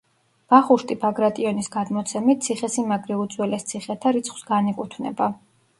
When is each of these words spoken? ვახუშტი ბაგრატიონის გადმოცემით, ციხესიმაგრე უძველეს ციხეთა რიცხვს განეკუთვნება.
ვახუშტი 0.53 0.95
ბაგრატიონის 1.03 1.69
გადმოცემით, 1.75 2.41
ციხესიმაგრე 2.49 3.19
უძველეს 3.27 3.71
ციხეთა 3.73 4.19
რიცხვს 4.19 4.49
განეკუთვნება. 4.53 5.33